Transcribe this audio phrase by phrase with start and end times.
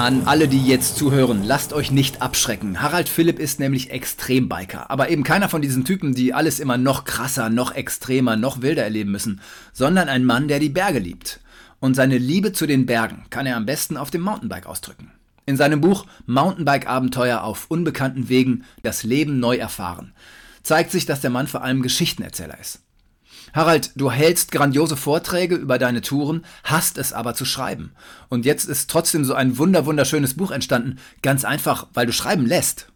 [0.00, 2.80] An alle, die jetzt zuhören, lasst euch nicht abschrecken.
[2.80, 4.90] Harald Philipp ist nämlich Extrembiker.
[4.90, 8.82] Aber eben keiner von diesen Typen, die alles immer noch krasser, noch extremer, noch wilder
[8.82, 9.42] erleben müssen,
[9.74, 11.40] sondern ein Mann, der die Berge liebt.
[11.80, 15.12] Und seine Liebe zu den Bergen kann er am besten auf dem Mountainbike ausdrücken.
[15.44, 20.14] In seinem Buch Mountainbike-Abenteuer auf unbekannten Wegen das Leben neu erfahren
[20.62, 22.80] zeigt sich, dass der Mann vor allem Geschichtenerzähler ist.
[23.52, 27.92] Harald, du hältst grandiose Vorträge über deine Touren, hast es aber zu schreiben.
[28.28, 32.46] Und jetzt ist trotzdem so ein wunder wunderschönes Buch entstanden, ganz einfach, weil du schreiben
[32.46, 32.86] lässt.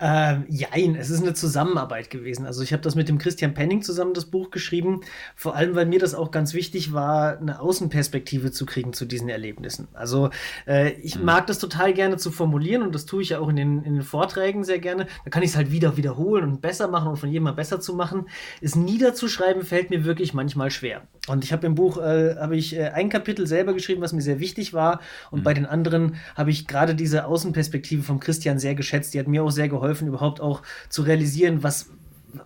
[0.00, 2.46] Ähm, jein, es ist eine Zusammenarbeit gewesen.
[2.46, 5.00] Also ich habe das mit dem Christian Penning zusammen das Buch geschrieben,
[5.36, 9.28] vor allem weil mir das auch ganz wichtig war, eine Außenperspektive zu kriegen zu diesen
[9.28, 9.88] Erlebnissen.
[9.92, 10.30] Also
[10.66, 11.24] äh, ich mhm.
[11.24, 13.94] mag das total gerne zu formulieren und das tue ich ja auch in den, in
[13.94, 15.06] den Vorträgen sehr gerne.
[15.24, 17.94] Da kann ich es halt wieder wiederholen und besser machen und von jedem besser zu
[17.94, 18.26] machen.
[18.60, 21.02] Es niederzuschreiben fällt mir wirklich manchmal schwer.
[21.28, 24.22] Und ich habe im Buch äh, habe ich äh, ein Kapitel selber geschrieben, was mir
[24.22, 25.44] sehr wichtig war und mhm.
[25.44, 29.14] bei den anderen habe ich gerade diese Außenperspektive vom Christian sehr geschätzt.
[29.14, 31.90] Die hat mir auch sehr geholfen, überhaupt auch zu realisieren, was,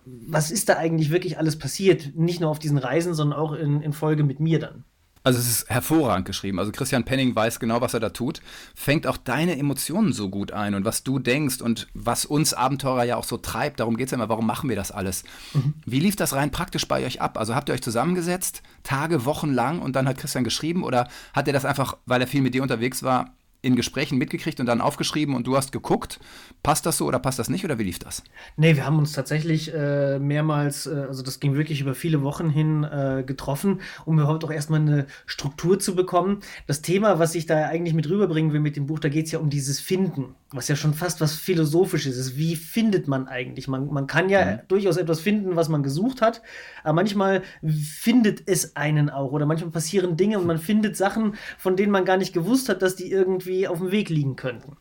[0.05, 2.15] was ist da eigentlich wirklich alles passiert.
[2.15, 4.83] Nicht nur auf diesen Reisen, sondern auch in, in Folge mit mir dann.
[5.23, 6.59] Also es ist hervorragend geschrieben.
[6.59, 8.41] Also Christian Penning weiß genau, was er da tut.
[8.75, 13.03] Fängt auch deine Emotionen so gut ein und was du denkst und was uns Abenteurer
[13.03, 13.79] ja auch so treibt.
[13.79, 15.23] Darum geht es ja immer, warum machen wir das alles?
[15.53, 15.73] Mhm.
[15.85, 17.37] Wie lief das rein praktisch bei euch ab?
[17.37, 21.47] Also habt ihr euch zusammengesetzt, Tage, Wochen lang und dann hat Christian geschrieben oder hat
[21.47, 24.81] er das einfach, weil er viel mit dir unterwegs war, in Gesprächen mitgekriegt und dann
[24.81, 26.19] aufgeschrieben und du hast geguckt,
[26.63, 28.23] passt das so oder passt das nicht oder wie lief das?
[28.55, 32.49] Nee, wir haben uns tatsächlich äh, mehrmals, äh, also das ging wirklich über viele Wochen
[32.49, 36.39] hin äh, getroffen, um überhaupt auch erstmal eine Struktur zu bekommen.
[36.67, 39.31] Das Thema, was ich da eigentlich mit rüberbringen will mit dem Buch, da geht es
[39.31, 42.37] ja um dieses Finden, was ja schon fast was Philosophisches ist.
[42.37, 43.67] Wie findet man eigentlich?
[43.67, 44.59] Man, man kann ja mhm.
[44.67, 46.41] durchaus etwas finden, was man gesucht hat,
[46.83, 51.75] aber manchmal findet es einen auch oder manchmal passieren Dinge und man findet Sachen, von
[51.75, 54.77] denen man gar nicht gewusst hat, dass die irgendwie irgendwie auf dem Weg liegen könnten.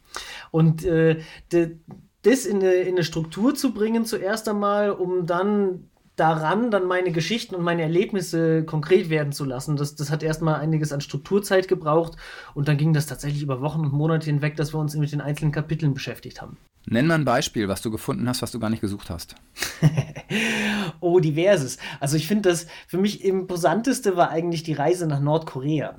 [0.51, 1.21] Und äh,
[1.53, 1.77] de,
[2.23, 7.12] das in eine, in eine Struktur zu bringen, zuerst einmal, um dann daran dann meine
[7.12, 9.77] Geschichten und meine Erlebnisse konkret werden zu lassen.
[9.77, 12.16] Das, das hat erstmal einiges an Strukturzeit gebraucht
[12.54, 15.21] und dann ging das tatsächlich über Wochen und Monate hinweg, dass wir uns mit den
[15.21, 16.56] einzelnen Kapiteln beschäftigt haben.
[16.88, 19.34] Nenn mal ein Beispiel, was du gefunden hast, was du gar nicht gesucht hast.
[21.00, 21.78] oh, diverses.
[22.00, 25.98] Also ich finde das für mich imposanteste war eigentlich die Reise nach Nordkorea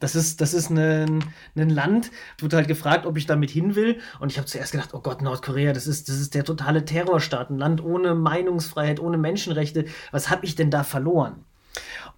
[0.00, 1.24] das ist, das ist ein,
[1.56, 2.10] ein Land,
[2.40, 4.00] wurde halt gefragt, ob ich damit hin will.
[4.20, 7.50] Und ich habe zuerst gedacht, oh Gott, Nordkorea, das ist, das ist der totale Terrorstaat,
[7.50, 9.86] ein Land ohne Meinungsfreiheit, ohne Menschenrechte.
[10.10, 11.44] Was habe ich denn da verloren?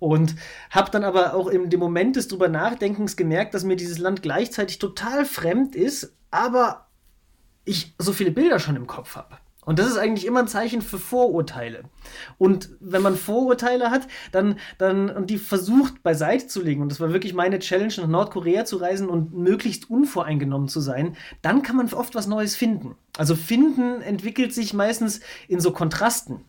[0.00, 0.34] Und
[0.70, 4.22] habe dann aber auch in dem Moment des drüber Nachdenkens gemerkt, dass mir dieses Land
[4.22, 6.86] gleichzeitig total fremd ist, aber
[7.64, 9.36] ich so viele Bilder schon im Kopf habe.
[9.66, 11.82] Und das ist eigentlich immer ein Zeichen für Vorurteile.
[12.38, 17.00] Und wenn man Vorurteile hat, dann, dann und die versucht beiseite zu legen, und das
[17.00, 21.76] war wirklich meine Challenge, nach Nordkorea zu reisen und möglichst unvoreingenommen zu sein, dann kann
[21.76, 22.96] man oft was Neues finden.
[23.18, 26.44] Also finden entwickelt sich meistens in so Kontrasten.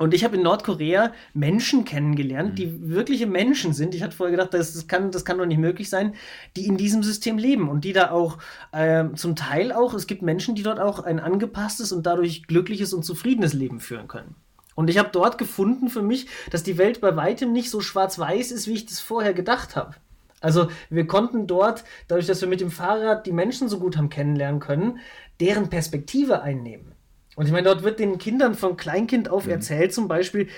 [0.00, 2.88] Und ich habe in Nordkorea Menschen kennengelernt, die mhm.
[2.88, 3.94] wirkliche Menschen sind.
[3.94, 6.14] Ich hatte vorher gedacht, das, das, kann, das kann doch nicht möglich sein,
[6.56, 8.38] die in diesem System leben und die da auch
[8.72, 12.94] äh, zum Teil auch, es gibt Menschen, die dort auch ein angepasstes und dadurch glückliches
[12.94, 14.36] und zufriedenes Leben führen können.
[14.74, 18.52] Und ich habe dort gefunden für mich, dass die Welt bei weitem nicht so schwarz-weiß
[18.52, 19.96] ist, wie ich das vorher gedacht habe.
[20.40, 24.08] Also wir konnten dort, dadurch, dass wir mit dem Fahrrad die Menschen so gut haben
[24.08, 24.98] kennenlernen können,
[25.40, 26.94] deren Perspektive einnehmen.
[27.36, 29.52] Und ich meine, dort wird den Kindern von Kleinkind auf mhm.
[29.52, 30.48] erzählt, zum Beispiel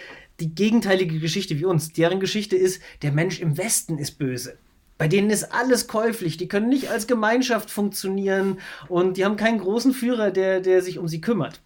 [0.41, 1.93] die gegenteilige Geschichte wie uns.
[1.93, 4.59] Deren Geschichte ist, der Mensch im Westen ist böse.
[4.99, 6.37] Bei denen ist alles käuflich.
[6.37, 10.99] Die können nicht als Gemeinschaft funktionieren und die haben keinen großen Führer, der, der sich
[10.99, 11.61] um sie kümmert.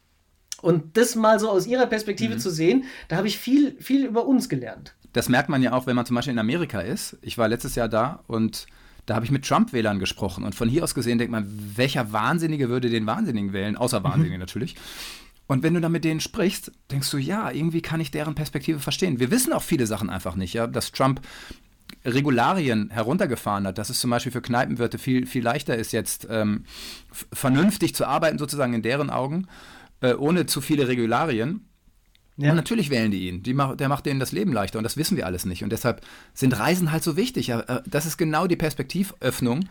[0.62, 2.38] Und das mal so aus ihrer Perspektive mhm.
[2.38, 4.94] zu sehen, da habe ich viel, viel über uns gelernt.
[5.12, 7.16] Das merkt man ja auch, wenn man zum Beispiel in Amerika ist.
[7.22, 8.66] Ich war letztes Jahr da und
[9.06, 10.44] da habe ich mit Trump-Wählern gesprochen.
[10.44, 13.76] Und von hier aus gesehen denkt man, welcher Wahnsinnige würde den Wahnsinnigen wählen?
[13.76, 14.40] Außer Wahnsinnige mhm.
[14.40, 14.76] natürlich.
[15.46, 18.80] Und wenn du dann mit denen sprichst, denkst du, ja, irgendwie kann ich deren Perspektive
[18.80, 19.20] verstehen.
[19.20, 21.20] Wir wissen auch viele Sachen einfach nicht, ja, dass Trump
[22.04, 26.64] Regularien heruntergefahren hat, dass es zum Beispiel für Kneipenwirte viel, viel leichter ist, jetzt ähm,
[27.32, 29.46] vernünftig zu arbeiten, sozusagen in deren Augen,
[30.00, 31.68] äh, ohne zu viele Regularien.
[32.36, 32.50] Ja.
[32.50, 33.42] Und natürlich wählen die ihn.
[33.42, 35.64] Die mach, der macht denen das Leben leichter und das wissen wir alles nicht.
[35.64, 36.02] Und deshalb
[36.34, 37.48] sind Reisen halt so wichtig.
[37.48, 39.68] Äh, das ist genau die Perspektivöffnung,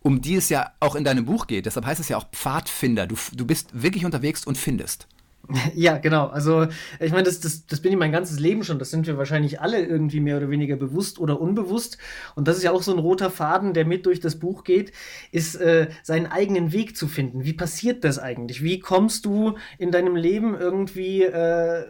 [0.00, 1.66] um die es ja auch in deinem Buch geht.
[1.66, 3.06] Deshalb heißt es ja auch Pfadfinder.
[3.06, 5.08] Du, du bist wirklich unterwegs und findest.
[5.74, 6.26] Ja, genau.
[6.26, 6.66] Also
[7.00, 8.78] ich meine, das, das, das bin ich mein ganzes Leben schon.
[8.78, 11.98] Das sind wir wahrscheinlich alle irgendwie mehr oder weniger bewusst oder unbewusst.
[12.34, 14.92] Und das ist ja auch so ein roter Faden, der mit durch das Buch geht,
[15.32, 17.44] ist äh, seinen eigenen Weg zu finden.
[17.44, 18.62] Wie passiert das eigentlich?
[18.62, 21.84] Wie kommst du in deinem Leben irgendwie äh,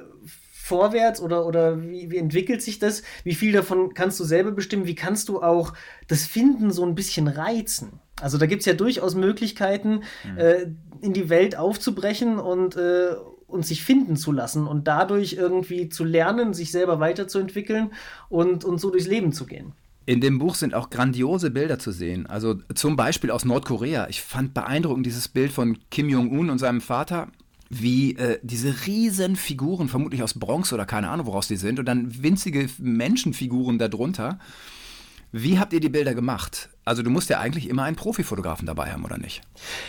[0.69, 3.03] vorwärts oder, oder wie, wie entwickelt sich das?
[3.25, 4.87] Wie viel davon kannst du selber bestimmen?
[4.87, 5.73] Wie kannst du auch
[6.09, 8.01] das Finden so ein bisschen reizen?
[8.21, 10.39] Also da gibt es ja durchaus Möglichkeiten, mhm.
[10.39, 10.67] äh,
[11.01, 13.15] in die Welt aufzubrechen und, äh,
[13.49, 17.91] und sich finden zu lassen und dadurch irgendwie zu lernen, sich selber weiterzuentwickeln
[18.29, 19.73] und, und so durchs Leben zu gehen.
[20.07, 22.27] In dem Buch sind auch grandiose Bilder zu sehen.
[22.27, 24.09] Also zum Beispiel aus Nordkorea.
[24.09, 27.29] Ich fand beeindruckend dieses Bild von Kim Jong-un und seinem Vater
[27.71, 31.85] wie äh, diese riesen Figuren, vermutlich aus Bronx oder keine Ahnung, woraus die sind, und
[31.85, 34.39] dann winzige Menschenfiguren darunter.
[35.31, 36.71] Wie habt ihr die Bilder gemacht?
[36.87, 39.43] Also du musst ja eigentlich immer einen Profifotografen dabei haben, oder nicht?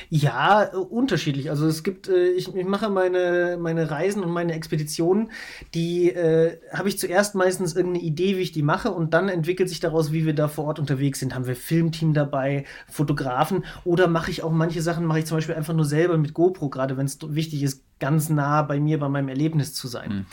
[0.10, 1.50] Ja, unterschiedlich.
[1.50, 5.32] Also es gibt, äh, ich, ich, mache meine, meine Reisen und meine Expeditionen,
[5.74, 9.70] die äh, habe ich zuerst meistens irgendeine Idee, wie ich die mache und dann entwickelt
[9.70, 11.34] sich daraus, wie wir da vor Ort unterwegs sind.
[11.36, 15.56] Haben wir Filmteam dabei, Fotografen oder mache ich auch manche Sachen, mache ich zum Beispiel
[15.56, 19.10] einfach nur selber mit GoPro, gerade wenn es wichtig ist, ganz nah bei mir, bei
[19.10, 20.10] meinem Erlebnis zu sein.
[20.10, 20.26] Mhm.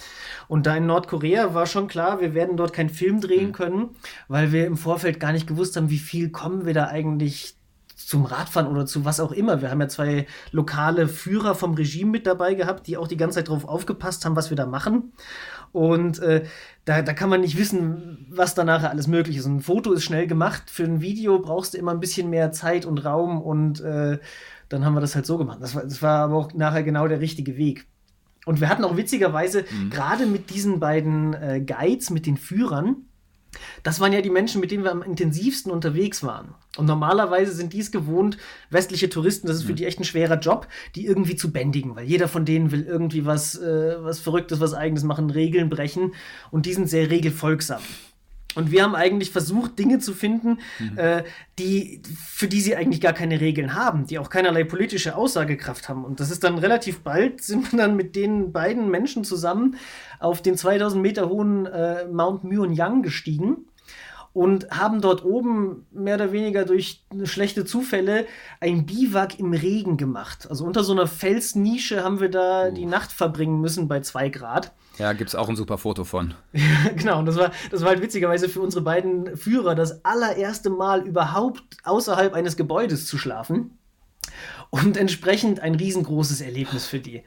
[0.49, 3.53] Und da in Nordkorea war schon klar, wir werden dort keinen Film drehen mhm.
[3.53, 3.89] können,
[4.29, 7.57] weil wir im Vorfeld gar nicht gewusst haben, wie viel kommen wir da eigentlich
[7.97, 9.63] zum Radfahren oder zu was auch immer.
[9.63, 13.37] Wir haben ja zwei lokale Führer vom Regime mit dabei gehabt, die auch die ganze
[13.37, 15.13] Zeit darauf aufgepasst haben, was wir da machen.
[15.73, 16.45] Und äh,
[16.85, 19.47] da, da kann man nicht wissen, was da nachher alles möglich ist.
[19.47, 20.65] Ein Foto ist schnell gemacht.
[20.71, 24.19] Für ein Video brauchst du immer ein bisschen mehr Zeit und Raum und äh,
[24.69, 25.59] dann haben wir das halt so gemacht.
[25.61, 27.87] Das war, das war aber auch nachher genau der richtige Weg.
[28.45, 29.91] Und wir hatten auch witzigerweise mhm.
[29.91, 33.07] gerade mit diesen beiden äh, Guides, mit den Führern,
[33.83, 36.55] das waren ja die Menschen, mit denen wir am intensivsten unterwegs waren.
[36.77, 38.37] Und normalerweise sind die es gewohnt,
[38.71, 42.07] westliche Touristen, das ist für die echt ein schwerer Job, die irgendwie zu bändigen, weil
[42.07, 46.15] jeder von denen will irgendwie was, äh, was Verrücktes, was Eigenes machen, Regeln brechen
[46.51, 47.81] und die sind sehr regelfolgsam.
[48.57, 50.99] Und wir haben eigentlich versucht, Dinge zu finden, mhm.
[50.99, 51.25] äh,
[51.59, 56.05] die, für die sie eigentlich gar keine Regeln haben, die auch keinerlei politische Aussagekraft haben.
[56.05, 59.77] Und das ist dann relativ bald, sind wir dann mit den beiden Menschen zusammen
[60.19, 63.67] auf den 2000 Meter hohen äh, Mount Myeonyang gestiegen
[64.37, 68.27] und haben dort oben mehr oder weniger durch schlechte Zufälle
[68.61, 70.47] ein Biwak im Regen gemacht.
[70.51, 72.71] Also unter so einer Felsnische haben wir da uh.
[72.71, 74.75] die Nacht verbringen müssen bei zwei Grad.
[74.99, 76.35] Ja, gibt es auch ein super Foto von.
[76.97, 81.07] genau, und das war, das war halt witzigerweise für unsere beiden Führer das allererste Mal
[81.07, 83.79] überhaupt außerhalb eines Gebäudes zu schlafen
[84.71, 87.23] und entsprechend ein riesengroßes Erlebnis für die.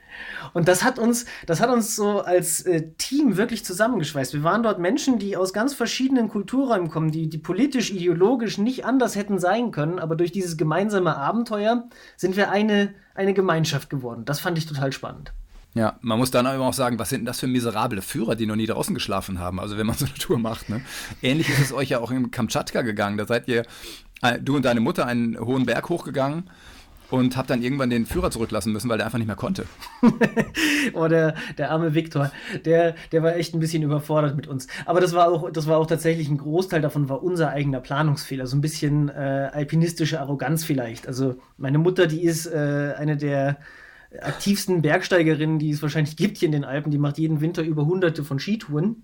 [0.54, 4.34] Und das hat uns, das hat uns so als äh, Team wirklich zusammengeschweißt.
[4.34, 8.86] Wir waren dort Menschen, die aus ganz verschiedenen Kulturräumen kommen, die, die politisch, ideologisch nicht
[8.86, 11.88] anders hätten sein können, aber durch dieses gemeinsame Abenteuer
[12.18, 14.26] sind wir eine, eine Gemeinschaft geworden.
[14.26, 15.34] Das fand ich total spannend.
[15.80, 18.46] Ja, man muss dann aber auch sagen, was sind denn das für miserable Führer, die
[18.46, 19.62] noch nie draußen geschlafen haben?
[19.62, 20.68] Also wenn man so eine Tour macht.
[20.68, 20.82] Ne?
[21.22, 23.18] Ähnlich ist es euch ja auch in Kamtschatka gegangen.
[23.18, 23.64] Da seid ihr,
[24.22, 26.50] äh, du und deine Mutter, einen hohen Berg hochgegangen
[27.10, 29.68] und habe dann irgendwann den Führer zurücklassen müssen, weil der einfach nicht mehr konnte.
[30.94, 32.30] oh, der, der arme Viktor,
[32.66, 34.68] der, der war echt ein bisschen überfordert mit uns.
[34.86, 38.48] Aber das war auch, das war auch tatsächlich ein Großteil davon war unser eigener Planungsfehler,
[38.48, 41.08] so ein bisschen äh, alpinistische Arroganz vielleicht.
[41.08, 43.60] Also meine Mutter, die ist äh, eine der
[44.22, 46.92] aktivsten Bergsteigerinnen, die es wahrscheinlich gibt hier in den Alpen.
[46.92, 49.04] Die macht jeden Winter über hunderte von Skitouren.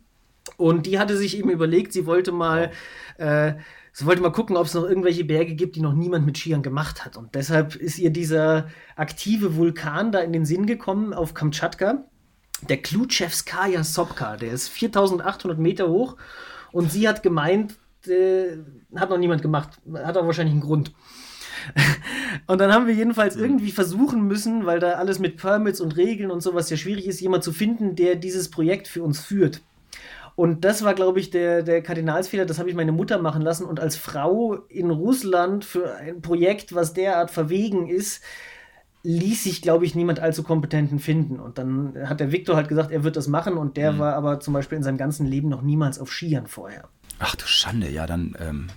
[0.58, 2.72] Und die hatte sich eben überlegt, sie wollte mal
[3.18, 3.56] äh,
[3.98, 6.62] Sie wollte mal gucken, ob es noch irgendwelche Berge gibt, die noch niemand mit Skiern
[6.62, 7.16] gemacht hat.
[7.16, 12.04] Und deshalb ist ihr dieser aktive Vulkan da in den Sinn gekommen auf Kamtschatka.
[12.68, 16.18] Der Klutschewskaja Sopka, der ist 4800 Meter hoch.
[16.74, 18.58] Und sie hat gemeint, äh,
[18.98, 19.80] hat noch niemand gemacht.
[19.94, 20.92] Hat auch wahrscheinlich einen Grund.
[22.48, 26.32] und dann haben wir jedenfalls irgendwie versuchen müssen, weil da alles mit Permits und Regeln
[26.32, 29.62] und sowas ja schwierig ist, jemand zu finden, der dieses Projekt für uns führt.
[30.36, 32.46] Und das war, glaube ich, der, der Kardinalsfehler.
[32.46, 33.66] Das habe ich meine Mutter machen lassen.
[33.66, 38.22] Und als Frau in Russland für ein Projekt, was derart verwegen ist,
[39.04, 41.40] ließ sich, glaube ich, niemand allzu kompetenten finden.
[41.40, 43.56] Und dann hat der Viktor halt gesagt, er wird das machen.
[43.56, 44.00] Und der mhm.
[44.00, 46.90] war aber zum Beispiel in seinem ganzen Leben noch niemals auf Skiern vorher.
[47.20, 48.68] Ach du Schande, ja, dann ähm,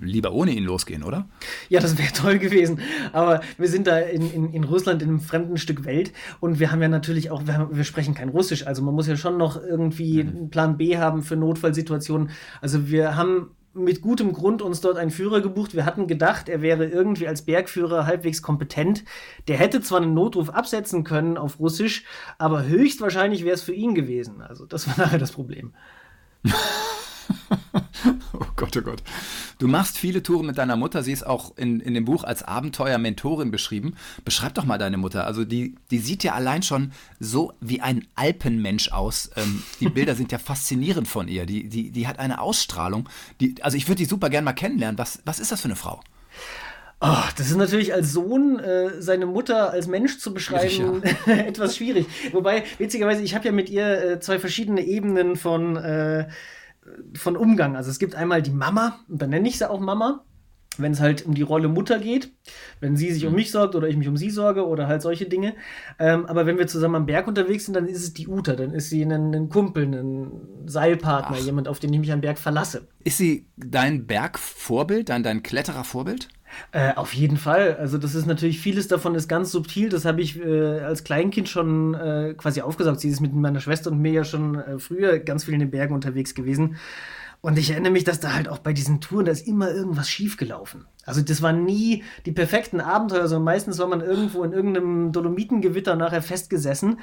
[0.00, 1.28] lieber ohne ihn losgehen, oder?
[1.68, 2.80] Ja, das wäre toll gewesen.
[3.12, 6.70] Aber wir sind da in, in, in Russland in einem fremden Stück Welt und wir
[6.70, 9.62] haben ja natürlich auch, wir, wir sprechen kein Russisch, also man muss ja schon noch
[9.62, 10.28] irgendwie mhm.
[10.28, 12.30] einen Plan B haben für Notfallsituationen.
[12.60, 15.74] Also wir haben mit gutem Grund uns dort einen Führer gebucht.
[15.74, 19.04] Wir hatten gedacht, er wäre irgendwie als Bergführer halbwegs kompetent.
[19.46, 22.04] Der hätte zwar einen Notruf absetzen können auf Russisch,
[22.38, 24.42] aber höchstwahrscheinlich wäre es für ihn gewesen.
[24.42, 25.74] Also das war nachher das Problem.
[28.32, 29.02] oh Gott, oh Gott.
[29.58, 31.02] Du machst viele Touren mit deiner Mutter.
[31.02, 33.96] Sie ist auch in, in dem Buch als Abenteuer-Mentorin beschrieben.
[34.24, 35.26] Beschreib doch mal deine Mutter.
[35.26, 39.30] Also die, die sieht ja allein schon so wie ein Alpenmensch aus.
[39.36, 41.46] Ähm, die Bilder sind ja faszinierend von ihr.
[41.46, 43.08] Die, die, die hat eine Ausstrahlung.
[43.40, 44.98] Die, also ich würde die super gern mal kennenlernen.
[44.98, 46.00] Was, was ist das für eine Frau?
[47.00, 51.32] Oh, das ist natürlich als Sohn äh, seine Mutter als Mensch zu beschreiben ja.
[51.36, 52.06] etwas schwierig.
[52.32, 56.26] Wobei, witzigerweise, ich habe ja mit ihr äh, zwei verschiedene Ebenen von, äh,
[57.14, 57.76] von Umgang.
[57.76, 60.24] Also es gibt einmal die Mama, und dann nenne ich sie auch Mama
[60.78, 62.32] wenn es halt um die Rolle Mutter geht,
[62.80, 63.36] wenn sie sich um mhm.
[63.36, 65.54] mich sorgt oder ich mich um sie sorge oder halt solche Dinge.
[65.98, 68.72] Ähm, aber wenn wir zusammen am Berg unterwegs sind, dann ist es die Uta, dann
[68.72, 70.30] ist sie ein, ein Kumpel, ein
[70.66, 71.44] Seilpartner, Ach.
[71.44, 72.88] jemand, auf den ich mich am Berg verlasse.
[73.04, 76.28] Ist sie dein Bergvorbild, dein, dein Kletterervorbild?
[76.72, 77.76] Äh, auf jeden Fall.
[77.76, 79.88] Also das ist natürlich, vieles davon ist ganz subtil.
[79.88, 83.00] Das habe ich äh, als Kleinkind schon äh, quasi aufgesaugt.
[83.00, 85.70] Sie ist mit meiner Schwester und mir ja schon äh, früher ganz viel in den
[85.70, 86.76] Bergen unterwegs gewesen.
[87.40, 90.10] Und ich erinnere mich, dass da halt auch bei diesen Touren, da ist immer irgendwas
[90.10, 90.86] schiefgelaufen.
[91.04, 95.94] Also das waren nie die perfekten Abenteuer, sondern meistens war man irgendwo in irgendeinem Dolomitengewitter
[95.94, 96.98] nachher festgesessen.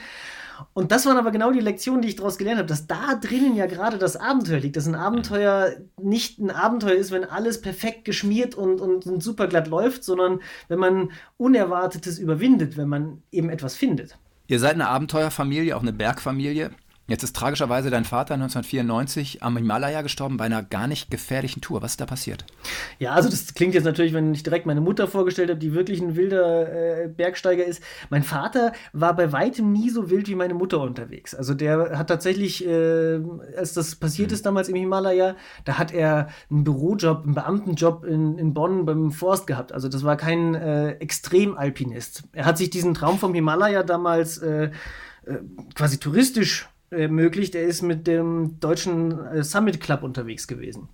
[0.73, 3.55] Und das waren aber genau die Lektionen, die ich daraus gelernt habe, dass da drinnen
[3.55, 8.05] ja gerade das Abenteuer liegt, dass ein Abenteuer nicht ein Abenteuer ist, wenn alles perfekt
[8.05, 13.49] geschmiert und, und, und super glatt läuft, sondern wenn man Unerwartetes überwindet, wenn man eben
[13.49, 14.17] etwas findet.
[14.47, 16.71] Ihr seid eine Abenteuerfamilie, auch eine Bergfamilie.
[17.07, 21.83] Jetzt ist tragischerweise dein Vater 1994 am Himalaya gestorben bei einer gar nicht gefährlichen Tour.
[21.83, 22.45] Was ist da passiert?
[22.97, 26.01] Ja, also das klingt jetzt natürlich, wenn ich direkt meine Mutter vorgestellt habe, die wirklich
[26.01, 27.83] ein wilder äh, Bergsteiger ist.
[28.09, 31.35] Mein Vater war bei weitem nie so wild wie meine Mutter unterwegs.
[31.35, 33.19] Also der hat tatsächlich, äh,
[33.55, 34.33] als das passiert mhm.
[34.33, 39.11] ist damals im Himalaya, da hat er einen Bürojob, einen Beamtenjob in, in Bonn beim
[39.11, 39.73] Forst gehabt.
[39.73, 42.23] Also das war kein äh, Extremalpinist.
[42.33, 44.71] Er hat sich diesen Traum vom Himalaya damals äh,
[45.25, 45.39] äh
[45.75, 47.55] quasi touristisch ermöglicht.
[47.55, 50.89] Er ist mit dem deutschen äh, Summit Club unterwegs gewesen.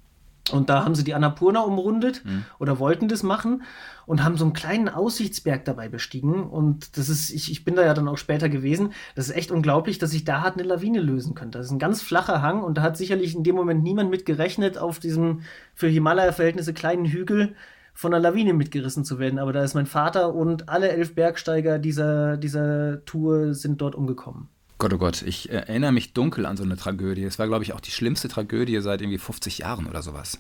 [0.51, 2.45] Und da haben sie die Annapurna umrundet mhm.
[2.59, 3.63] oder wollten das machen
[4.05, 6.43] und haben so einen kleinen Aussichtsberg dabei bestiegen.
[6.43, 8.93] Und das ist, ich, ich bin da ja dann auch später gewesen.
[9.15, 11.59] Das ist echt unglaublich, dass sich da hat eine Lawine lösen könnte.
[11.59, 14.25] Das ist ein ganz flacher Hang und da hat sicherlich in dem Moment niemand mit
[14.25, 15.41] gerechnet, auf diesem
[15.75, 17.55] für Himalaya-Verhältnisse kleinen Hügel
[17.93, 19.37] von einer Lawine mitgerissen zu werden.
[19.37, 24.49] Aber da ist mein Vater und alle elf Bergsteiger dieser, dieser Tour sind dort umgekommen.
[24.81, 27.23] Gott, oh Gott, ich erinnere mich dunkel an so eine Tragödie.
[27.23, 30.39] Es war, glaube ich, auch die schlimmste Tragödie seit irgendwie 50 Jahren oder sowas.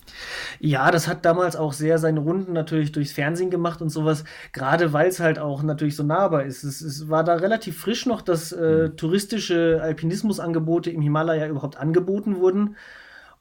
[0.59, 4.93] Ja, das hat damals auch sehr seine Runden natürlich durchs Fernsehen gemacht und sowas, gerade
[4.93, 6.63] weil es halt auch natürlich so nahbar ist.
[6.63, 8.97] Es, es war da relativ frisch noch, dass äh, mhm.
[8.97, 12.77] touristische Alpinismusangebote im Himalaya überhaupt angeboten wurden.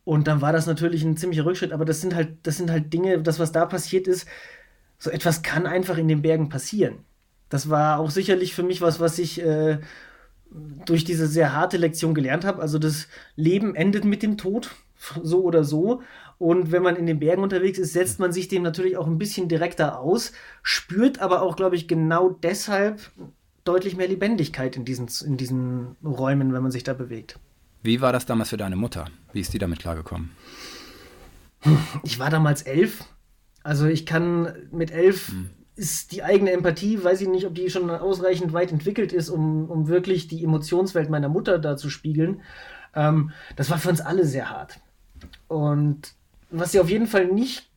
[0.04, 2.92] Und dann war das natürlich ein ziemlicher Rückschritt, aber das sind halt, das sind halt
[2.92, 4.28] Dinge, das, was da passiert ist,
[4.98, 6.96] so etwas kann einfach in den Bergen passieren.
[7.48, 9.78] Das war auch sicherlich für mich was, was ich äh,
[10.86, 12.60] durch diese sehr harte Lektion gelernt habe.
[12.60, 14.70] Also das Leben endet mit dem Tod,
[15.22, 16.02] so oder so.
[16.38, 19.18] Und wenn man in den Bergen unterwegs ist, setzt man sich dem natürlich auch ein
[19.18, 23.10] bisschen direkter aus, spürt aber auch, glaube ich, genau deshalb
[23.64, 27.38] deutlich mehr Lebendigkeit in diesen, in diesen Räumen, wenn man sich da bewegt.
[27.82, 29.06] Wie war das damals für deine Mutter?
[29.32, 30.30] Wie ist die damit klargekommen?
[32.02, 33.04] Ich war damals elf.
[33.62, 37.70] Also ich kann mit elf hm ist die eigene Empathie, weiß ich nicht, ob die
[37.70, 42.42] schon ausreichend weit entwickelt ist, um, um wirklich die Emotionswelt meiner Mutter da zu spiegeln.
[42.94, 44.78] Ähm, das war für uns alle sehr hart.
[45.48, 46.12] Und
[46.50, 47.70] was sie auf jeden Fall nicht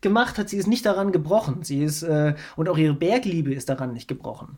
[0.00, 1.62] gemacht hat, sie ist nicht daran gebrochen.
[1.64, 4.56] Sie ist, äh, und auch ihre Bergliebe ist daran nicht gebrochen.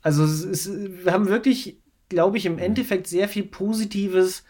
[0.00, 0.70] Also ist,
[1.04, 4.42] wir haben wirklich, glaube ich, im Endeffekt sehr viel Positives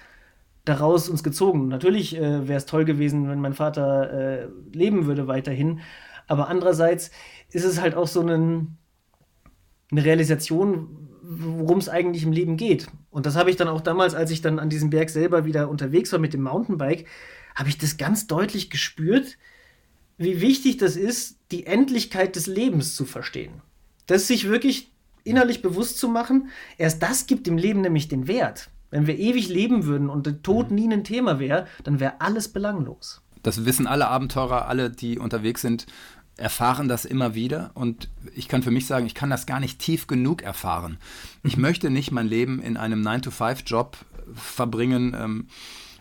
[0.65, 1.67] daraus uns gezogen.
[1.67, 5.81] Natürlich äh, wäre es toll gewesen, wenn mein Vater äh, leben würde weiterhin.
[6.29, 7.11] Aber andererseits
[7.57, 8.77] ist es halt auch so einen,
[9.91, 12.87] eine Realisation, worum es eigentlich im Leben geht.
[13.11, 15.71] Und das habe ich dann auch damals, als ich dann an diesem Berg selber wieder
[15.71, 17.07] unterwegs war mit dem Mountainbike,
[17.55, 19.39] habe ich das ganz deutlich gespürt,
[20.19, 23.63] wie wichtig das ist, die Endlichkeit des Lebens zu verstehen.
[24.07, 24.93] Das sich wirklich
[25.25, 28.69] innerlich bewusst zu machen, erst das gibt dem Leben nämlich den Wert.
[28.91, 32.49] Wenn wir ewig leben würden und der Tod nie ein Thema wäre, dann wäre alles
[32.49, 33.23] belanglos.
[33.43, 35.87] Das wissen alle Abenteurer, alle, die unterwegs sind
[36.37, 39.79] erfahren das immer wieder und ich kann für mich sagen, ich kann das gar nicht
[39.79, 40.99] tief genug erfahren.
[41.43, 41.63] Ich mhm.
[41.63, 43.97] möchte nicht mein Leben in einem 9-to-5-Job
[44.35, 45.17] verbringen.
[45.19, 45.47] Ähm,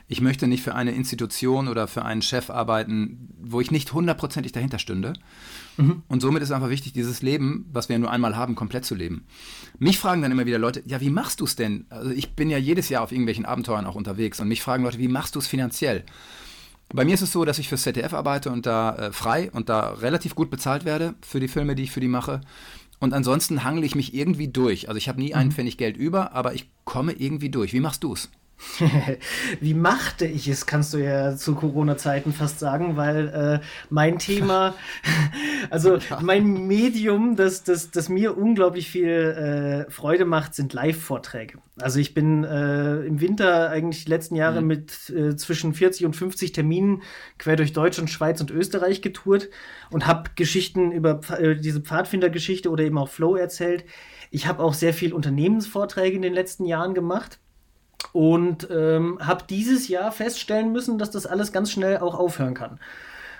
[0.08, 4.51] ich möchte nicht für eine Institution oder für einen Chef arbeiten, wo ich nicht hundertprozentig
[4.51, 5.13] dahinter stünde.
[5.77, 6.04] Mhm.
[6.08, 9.25] Und somit ist einfach wichtig, dieses Leben, was wir nur einmal haben, komplett zu leben.
[9.80, 11.86] Mich fragen dann immer wieder Leute, ja, wie machst du es denn?
[11.89, 15.00] Also ich bin ja jedes Jahr auf irgendwelchen Abenteuern auch unterwegs und mich fragen Leute,
[15.00, 16.04] wie machst du es finanziell?
[16.89, 19.70] Bei mir ist es so, dass ich fürs ZDF arbeite und da äh, frei und
[19.70, 22.42] da relativ gut bezahlt werde für die Filme, die ich für die mache.
[23.00, 24.88] Und ansonsten hangle ich mich irgendwie durch.
[24.88, 25.54] Also ich habe nie einen mhm.
[25.54, 27.74] Pfennig Geld über, aber ich komme irgendwie durch.
[27.74, 28.30] Wie machst du es?
[29.59, 34.75] Wie machte ich es, kannst du ja zu Corona-Zeiten fast sagen, weil äh, mein Thema,
[35.69, 41.59] also mein Medium, das, das, das mir unglaublich viel äh, Freude macht, sind Live-Vorträge.
[41.79, 44.67] Also ich bin äh, im Winter eigentlich die letzten Jahre mhm.
[44.67, 47.03] mit äh, zwischen 40 und 50 Terminen
[47.38, 49.50] quer durch Deutschland, Schweiz und Österreich getourt
[49.91, 53.83] und habe Geschichten über äh, diese Pfadfindergeschichte oder eben auch Flow erzählt.
[54.31, 57.39] Ich habe auch sehr viel Unternehmensvorträge in den letzten Jahren gemacht
[58.13, 62.79] und ähm, habe dieses Jahr feststellen müssen, dass das alles ganz schnell auch aufhören kann.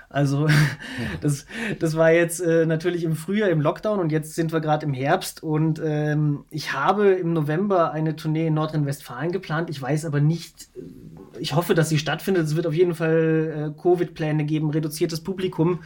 [0.08, 0.48] Also
[1.20, 1.46] das,
[1.78, 4.94] das war jetzt äh, natürlich im Frühjahr im Lockdown und jetzt sind wir gerade im
[4.94, 9.70] Herbst und ähm, ich habe im November eine Tournee in Nordrhein-Westfalen geplant.
[9.70, 12.44] Ich weiß aber nicht, äh, ich hoffe, dass sie stattfindet.
[12.44, 15.80] Es wird auf jeden Fall äh, Covid-Pläne geben, reduziertes Publikum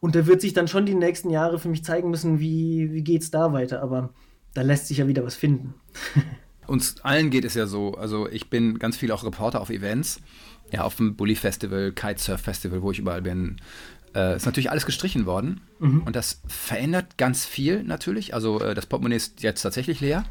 [0.00, 3.04] und da wird sich dann schon die nächsten Jahre für mich zeigen müssen, wie, wie
[3.04, 3.82] geht es da weiter.
[3.82, 4.10] Aber
[4.54, 5.74] da lässt sich ja wieder was finden.
[6.70, 7.94] uns allen geht es ja so.
[7.94, 10.20] Also ich bin ganz viel auch Reporter auf Events.
[10.72, 13.60] Ja, auf dem Bully Festival, Kitesurf Festival, wo ich überall bin.
[14.14, 15.60] Äh, ist natürlich alles gestrichen worden.
[15.80, 16.02] Mhm.
[16.02, 18.34] Und das verändert ganz viel natürlich.
[18.34, 20.24] Also äh, das Portemonnaie ist jetzt tatsächlich leer.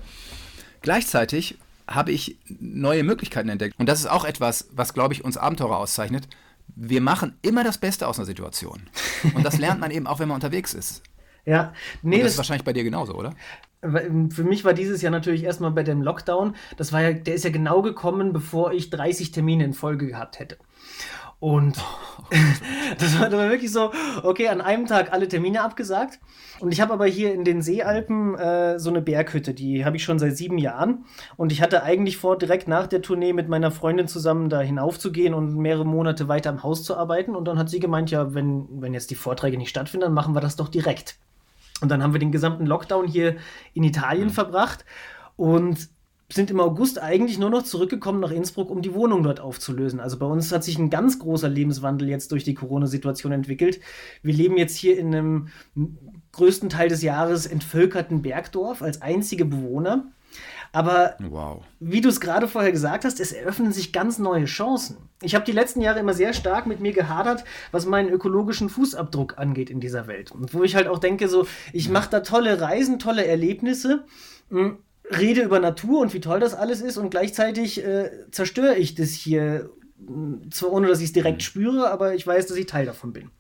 [0.82, 3.78] Gleichzeitig habe ich neue Möglichkeiten entdeckt.
[3.78, 6.30] Und das ist auch etwas, was, glaube ich, uns Abenteurer auszeichnet.
[6.74, 8.84] Wir machen immer das Beste aus einer Situation.
[9.34, 11.04] Und das lernt man eben auch, wenn man unterwegs ist.
[11.46, 13.34] Ja, nee, Und das ist wahrscheinlich bei dir genauso, oder?
[13.82, 17.36] Ähm, für mich war dieses Jahr natürlich erstmal bei dem Lockdown, das war ja, der
[17.36, 20.58] ist ja genau gekommen, bevor ich 30 Termine in Folge gehabt hätte.
[21.40, 21.78] Und
[23.00, 23.92] das, war, das war wirklich so,
[24.24, 26.20] okay, an einem Tag alle Termine abgesagt.
[26.60, 30.04] Und ich habe aber hier in den Seealpen äh, so eine Berghütte, die habe ich
[30.04, 31.06] schon seit sieben Jahren.
[31.38, 35.34] Und ich hatte eigentlich vor, direkt nach der Tournee mit meiner Freundin zusammen da hinaufzugehen
[35.34, 37.36] und mehrere Monate weiter am Haus zu arbeiten.
[37.36, 40.36] Und dann hat sie gemeint, ja, wenn, wenn jetzt die Vorträge nicht stattfinden, dann machen
[40.36, 41.16] wir das doch direkt.
[41.82, 43.38] Und dann haben wir den gesamten Lockdown hier
[43.74, 44.34] in Italien mhm.
[44.34, 44.86] verbracht
[45.36, 45.90] und
[46.32, 50.00] sind im August eigentlich nur noch zurückgekommen nach Innsbruck, um die Wohnung dort aufzulösen.
[50.00, 53.80] Also bei uns hat sich ein ganz großer Lebenswandel jetzt durch die Corona-Situation entwickelt.
[54.22, 55.48] Wir leben jetzt hier in einem
[56.34, 60.12] größten Teil des Jahres entvölkerten Bergdorf als einzige Bewohner.
[60.72, 61.64] Aber wow.
[61.80, 64.98] wie du es gerade vorher gesagt hast, es eröffnen sich ganz neue Chancen.
[65.22, 69.38] Ich habe die letzten Jahre immer sehr stark mit mir gehadert, was meinen ökologischen Fußabdruck
[69.38, 70.32] angeht in dieser Welt.
[70.32, 74.06] Und wo ich halt auch denke, so, ich mache da tolle Reisen, tolle Erlebnisse,
[74.50, 74.78] mh, hm,
[75.12, 79.10] rede über Natur und wie toll das alles ist und gleichzeitig äh, zerstöre ich das
[79.10, 79.72] hier,
[80.06, 81.46] hm, zwar ohne dass ich es direkt mhm.
[81.46, 83.32] spüre, aber ich weiß, dass ich Teil davon bin.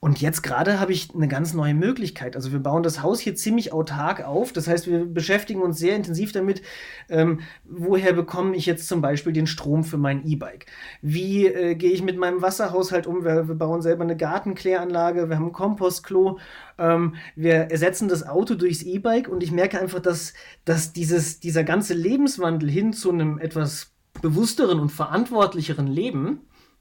[0.00, 2.36] Und jetzt gerade habe ich eine ganz neue Möglichkeit.
[2.36, 4.52] Also wir bauen das Haus hier ziemlich autark auf.
[4.52, 6.62] Das heißt, wir beschäftigen uns sehr intensiv damit,
[7.08, 10.66] ähm, woher bekomme ich jetzt zum Beispiel den Strom für mein E-Bike?
[11.02, 13.24] Wie äh, gehe ich mit meinem Wasserhaushalt um?
[13.24, 16.38] Wir, wir bauen selber eine Gartenkläranlage, wir haben ein Kompostklo.
[16.78, 21.64] Ähm, wir ersetzen das Auto durchs E-Bike und ich merke einfach, dass, dass dieses, dieser
[21.64, 26.40] ganze Lebenswandel hin zu einem etwas bewussteren und verantwortlicheren Leben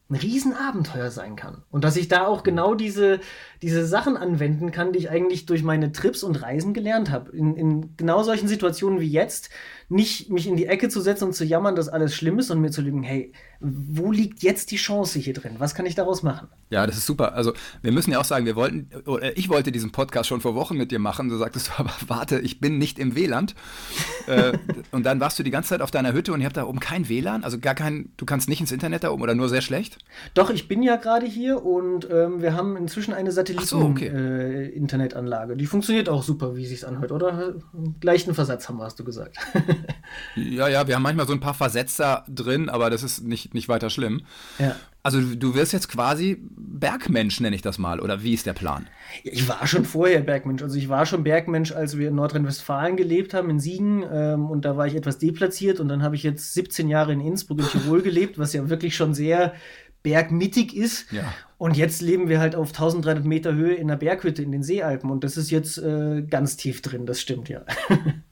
[0.09, 1.63] ein Riesenabenteuer sein kann.
[1.71, 3.19] Und dass ich da auch genau diese,
[3.63, 7.31] diese Sachen anwenden kann, die ich eigentlich durch meine Trips und Reisen gelernt habe.
[7.31, 9.49] In, in genau solchen Situationen wie jetzt,
[9.89, 12.59] nicht mich in die Ecke zu setzen und zu jammern, dass alles schlimm ist und
[12.59, 15.55] mir zu denken, hey, wo liegt jetzt die Chance hier drin?
[15.59, 16.47] Was kann ich daraus machen?
[16.69, 17.33] Ja, das ist super.
[17.33, 20.55] Also wir müssen ja auch sagen, wir wollten, oder ich wollte diesen Podcast schon vor
[20.55, 21.29] Wochen mit dir machen.
[21.29, 23.47] Du sagtest aber, warte, ich bin nicht im WLAN.
[24.27, 24.57] äh,
[24.91, 26.79] und dann warst du die ganze Zeit auf deiner Hütte und ihr habt da oben
[26.79, 29.61] kein WLAN, also gar kein, du kannst nicht ins Internet da oben oder nur sehr
[29.61, 29.99] schlecht?
[30.33, 35.47] Doch, ich bin ja gerade hier und ähm, wir haben inzwischen eine Satelliten-Internetanlage.
[35.47, 35.53] So, okay.
[35.53, 37.53] äh, die funktioniert auch super, wie es sich anhört, oder?
[38.01, 39.37] Leichten Versatz haben wir, hast du gesagt.
[40.35, 43.69] ja, ja, wir haben manchmal so ein paar Versetzer drin, aber das ist nicht, nicht
[43.69, 44.21] weiter schlimm.
[44.59, 44.75] Ja.
[45.05, 48.87] Also du wirst jetzt quasi Bergmensch, nenne ich das mal, oder wie ist der Plan?
[49.23, 50.63] Ich war schon vorher Bergmensch.
[50.63, 54.03] Also ich war schon Bergmensch, als wir in Nordrhein-Westfalen gelebt haben, in Siegen.
[54.11, 55.79] Ähm, und da war ich etwas deplatziert.
[55.79, 58.95] Und dann habe ich jetzt 17 Jahre in Innsbruck in Tirol gelebt, was ja wirklich
[58.95, 59.53] schon sehr
[60.01, 61.11] bergmittig ist.
[61.11, 61.23] Ja.
[61.57, 65.11] Und jetzt leben wir halt auf 1300 Meter Höhe in einer Berghütte in den Seealpen.
[65.11, 67.63] Und das ist jetzt äh, ganz tief drin, das stimmt ja.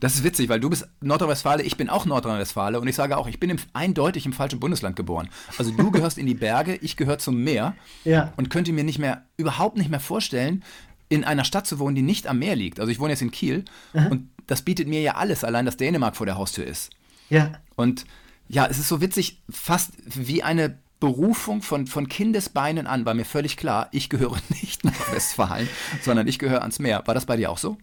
[0.00, 3.26] Das ist witzig, weil du bist Nordrhein-Westfale, ich bin auch Nordrhein-Westfale und ich sage auch,
[3.26, 5.28] ich bin im, eindeutig im falschen Bundesland geboren.
[5.58, 8.32] Also du gehörst in die Berge, ich gehöre zum Meer ja.
[8.36, 10.62] und könnte mir nicht mehr, überhaupt nicht mehr vorstellen,
[11.08, 12.80] in einer Stadt zu wohnen, die nicht am Meer liegt.
[12.80, 14.08] Also ich wohne jetzt in Kiel Aha.
[14.08, 16.90] und das bietet mir ja alles, allein dass Dänemark vor der Haustür ist.
[17.28, 17.52] Ja.
[17.76, 18.06] Und
[18.48, 23.24] ja, es ist so witzig, fast wie eine Berufung von, von Kindesbeinen an war mir
[23.24, 25.68] völlig klar, ich gehöre nicht nach Westfalen,
[26.02, 27.02] sondern ich gehöre ans Meer.
[27.06, 27.76] War das bei dir auch so?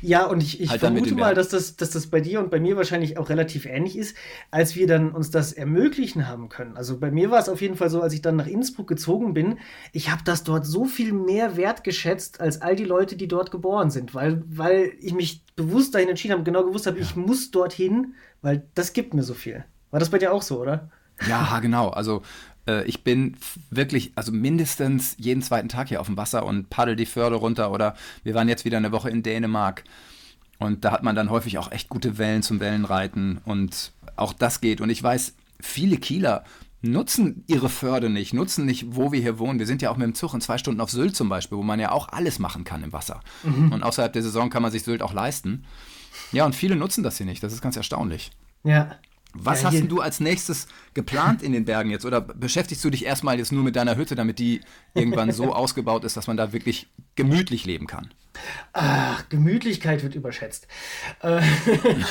[0.00, 2.60] Ja, und ich, ich halt vermute mal, dass das, dass das bei dir und bei
[2.60, 4.16] mir wahrscheinlich auch relativ ähnlich ist,
[4.50, 6.76] als wir dann uns das ermöglichen haben können.
[6.76, 9.34] Also bei mir war es auf jeden Fall so, als ich dann nach Innsbruck gezogen
[9.34, 9.58] bin,
[9.92, 13.90] ich habe das dort so viel mehr wertgeschätzt als all die Leute, die dort geboren
[13.90, 17.02] sind, weil, weil ich mich bewusst dahin entschieden habe, genau gewusst habe, ja.
[17.02, 19.64] ich muss dorthin, weil das gibt mir so viel.
[19.90, 20.90] War das bei dir auch so, oder?
[21.28, 21.90] Ja, genau.
[21.90, 22.22] Also
[22.66, 23.36] äh, ich bin
[23.70, 27.70] wirklich, also mindestens jeden zweiten Tag hier auf dem Wasser und paddel die Förde runter
[27.70, 27.94] oder
[28.24, 29.84] wir waren jetzt wieder eine Woche in Dänemark
[30.58, 34.60] und da hat man dann häufig auch echt gute Wellen zum Wellenreiten und auch das
[34.60, 34.80] geht.
[34.80, 36.44] Und ich weiß, viele Kieler
[36.82, 39.58] nutzen ihre Förde nicht, nutzen nicht, wo wir hier wohnen.
[39.58, 41.62] Wir sind ja auch mit dem Zug in zwei Stunden auf Sylt zum Beispiel, wo
[41.62, 43.20] man ja auch alles machen kann im Wasser.
[43.44, 43.72] Mhm.
[43.72, 45.64] Und außerhalb der Saison kann man sich Sylt auch leisten.
[46.32, 47.42] Ja, und viele nutzen das hier nicht.
[47.42, 48.30] Das ist ganz erstaunlich.
[48.64, 48.98] Ja.
[49.34, 52.04] Was ja, hast du als nächstes geplant in den Bergen jetzt?
[52.04, 54.60] Oder beschäftigst du dich erstmal jetzt nur mit deiner Hütte, damit die
[54.94, 58.12] irgendwann so ausgebaut ist, dass man da wirklich gemütlich leben kann?
[58.72, 60.66] Ach, Gemütlichkeit wird überschätzt.
[61.20, 61.40] Äh,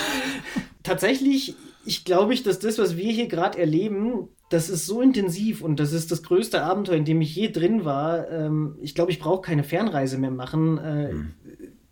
[0.84, 1.56] tatsächlich,
[1.86, 5.94] ich glaube, dass das, was wir hier gerade erleben, das ist so intensiv und das
[5.94, 8.30] ist das größte Abenteuer, in dem ich je drin war.
[8.30, 10.78] Ähm, ich glaube, ich brauche keine Fernreise mehr machen.
[10.78, 11.34] Äh, hm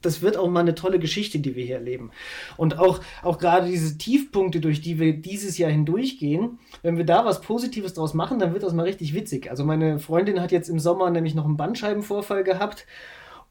[0.02, 2.12] das wird auch mal eine tolle Geschichte, die wir hier erleben.
[2.58, 7.26] Und auch, auch gerade diese Tiefpunkte, durch die wir dieses Jahr hindurchgehen, wenn wir da
[7.26, 9.50] was Positives draus machen, dann wird das mal richtig witzig.
[9.50, 12.86] Also meine Freundin hat jetzt im Sommer nämlich noch einen Bandscheibenvorfall gehabt.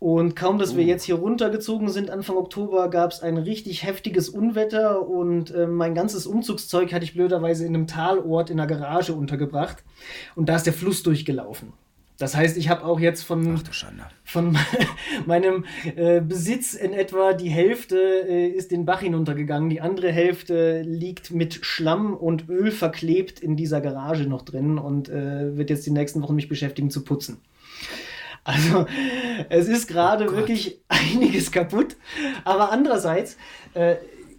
[0.01, 0.89] Und kaum, dass wir oh.
[0.89, 5.95] jetzt hier runtergezogen sind, Anfang Oktober, gab es ein richtig heftiges Unwetter und äh, mein
[5.95, 9.83] ganzes Umzugszeug hatte ich blöderweise in einem Talort in der Garage untergebracht.
[10.37, 11.73] Und da ist der Fluss durchgelaufen.
[12.19, 13.61] Das heißt, ich habe auch jetzt von,
[14.25, 14.59] von
[15.27, 17.97] meinem äh, Besitz in etwa die Hälfte
[18.29, 19.71] äh, ist den Bach hinuntergegangen.
[19.71, 25.09] Die andere Hälfte liegt mit Schlamm und Öl verklebt in dieser Garage noch drin und
[25.09, 27.41] äh, wird jetzt die nächsten Wochen mich beschäftigen zu putzen.
[28.43, 28.87] Also
[29.49, 31.97] es ist gerade oh wirklich einiges kaputt.
[32.45, 33.37] Aber andererseits
[33.75, 33.95] äh,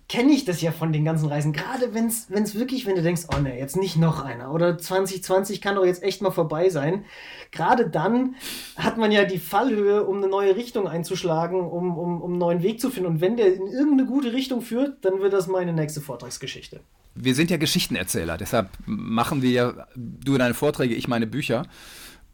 [0.09, 1.53] kenne ich das ja von den ganzen Reisen.
[1.53, 5.61] Gerade wenn es wirklich, wenn du denkst, oh ne, jetzt nicht noch einer oder 2020
[5.61, 7.05] kann doch jetzt echt mal vorbei sein.
[7.51, 8.35] Gerade dann
[8.75, 12.63] hat man ja die Fallhöhe, um eine neue Richtung einzuschlagen, um, um, um einen neuen
[12.63, 13.07] Weg zu finden.
[13.07, 16.81] Und wenn der in irgendeine gute Richtung führt, dann wird das meine nächste Vortragsgeschichte.
[17.13, 21.67] Wir sind ja Geschichtenerzähler, deshalb machen wir ja, du deine Vorträge, ich meine Bücher.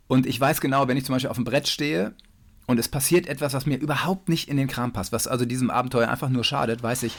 [0.08, 2.14] Und ich weiß genau, wenn ich zum Beispiel auf dem Brett stehe
[2.68, 5.70] und es passiert etwas, was mir überhaupt nicht in den Kram passt, was also diesem
[5.70, 7.14] Abenteuer einfach nur schadet, weiß ich,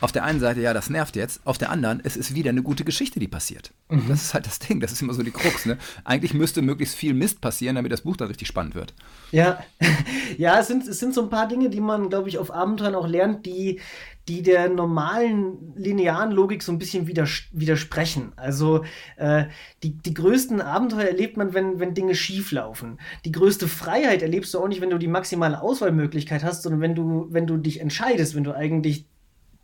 [0.00, 2.62] auf der einen Seite, ja, das nervt jetzt, auf der anderen, es ist wieder eine
[2.62, 3.72] gute Geschichte, die passiert.
[3.88, 4.04] Mhm.
[4.08, 5.66] Das ist halt das Ding, das ist immer so die Krux.
[5.66, 5.78] Ne?
[6.04, 8.94] Eigentlich müsste möglichst viel Mist passieren, damit das Buch dann richtig spannend wird.
[9.30, 9.62] Ja,
[10.38, 12.94] ja es, sind, es sind so ein paar Dinge, die man, glaube ich, auf Abenteuern
[12.94, 13.80] auch lernt, die,
[14.28, 18.32] die der normalen linearen Logik so ein bisschen widers widersprechen.
[18.36, 18.84] Also
[19.16, 19.46] äh,
[19.82, 22.98] die, die größten Abenteuer erlebt man, wenn, wenn Dinge schief laufen.
[23.24, 26.94] Die größte Freiheit erlebst du auch nicht, wenn du die maximale Auswahlmöglichkeit hast, sondern wenn
[26.94, 29.06] du, wenn du dich entscheidest, wenn du eigentlich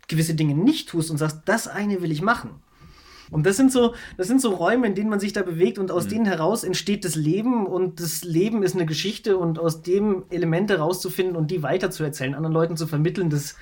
[0.09, 2.51] gewisse Dinge nicht tust und sagst, das eine will ich machen.
[3.31, 5.91] Und das sind so, das sind so Räume, in denen man sich da bewegt und
[5.91, 6.11] aus mhm.
[6.11, 10.79] denen heraus entsteht das Leben und das Leben ist eine Geschichte und aus dem Elemente
[10.79, 13.57] rauszufinden und die weiterzuerzählen, anderen Leuten zu vermitteln, das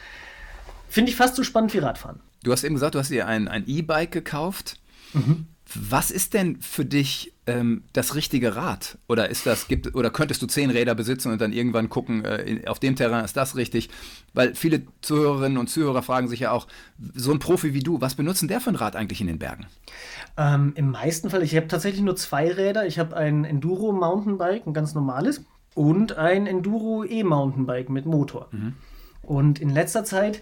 [0.88, 2.20] finde ich fast so spannend wie Radfahren.
[2.42, 4.78] Du hast eben gesagt, du hast dir ein E-Bike gekauft.
[5.14, 5.46] Mhm.
[5.72, 8.98] Was ist denn für dich ähm, das richtige Rad?
[9.08, 12.62] Oder ist das, gibt, oder könntest du zehn Räder besitzen und dann irgendwann gucken, äh,
[12.66, 13.88] auf dem Terrain ist das richtig?
[14.34, 16.66] Weil viele Zuhörerinnen und Zuhörer fragen sich ja auch,
[17.14, 19.66] so ein Profi wie du, was benutzen der für ein Rad eigentlich in den Bergen?
[20.36, 22.86] Ähm, Im meisten Fall, ich habe tatsächlich nur zwei Räder.
[22.86, 28.48] Ich habe ein Enduro Mountainbike, ein ganz normales, und ein Enduro E-Mountainbike mit Motor.
[28.52, 28.74] Mhm.
[29.22, 30.40] Und in letzter Zeit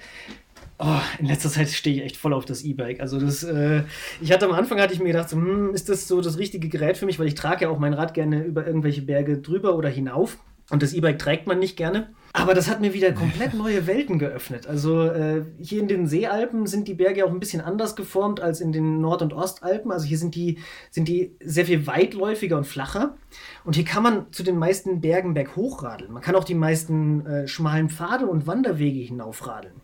[0.79, 3.01] Oh, in letzter Zeit stehe ich echt voll auf das E-Bike.
[3.01, 3.83] Also das, äh,
[4.21, 6.69] ich hatte am Anfang hatte ich mir gedacht, so, hm, ist das so das richtige
[6.69, 9.77] Gerät für mich, weil ich trage ja auch mein Rad gerne über irgendwelche Berge drüber
[9.77, 10.39] oder hinauf.
[10.71, 12.09] Und das E-Bike trägt man nicht gerne.
[12.33, 14.67] Aber das hat mir wieder komplett neue Welten geöffnet.
[14.67, 18.63] Also äh, hier in den Seealpen sind die Berge auch ein bisschen anders geformt als
[18.63, 19.93] in den Nord- und Ostalpen.
[19.93, 20.59] Also hier sind die,
[20.91, 23.17] sind die sehr viel weitläufiger und flacher.
[23.65, 26.11] Und hier kann man zu den meisten Bergen berghochladeln.
[26.11, 29.75] Man kann auch die meisten äh, schmalen Pfade und Wanderwege hinaufradeln.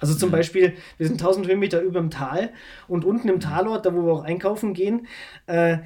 [0.00, 2.50] Also zum Beispiel, wir sind 1000 Höhenmeter über dem Tal
[2.88, 5.06] und unten im Talort, da wo wir auch einkaufen gehen,
[5.46, 5.78] äh,